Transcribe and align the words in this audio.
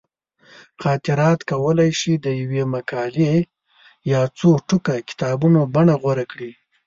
خاطرات 0.81 1.39
کولی 1.51 1.91
شي 1.99 2.13
د 2.17 2.27
یوې 2.41 2.63
مقالې 2.73 3.35
یا 4.11 4.21
څو 4.37 4.49
ټوکه 4.67 4.95
کتابونو 5.09 5.59
بڼه 5.73 5.95
غوره 6.01 6.25
کړي. 6.31 6.51